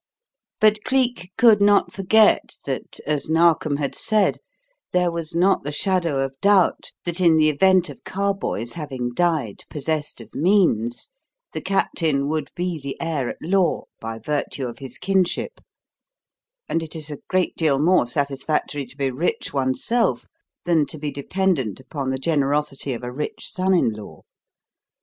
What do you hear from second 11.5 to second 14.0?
the Captain would be the heir at law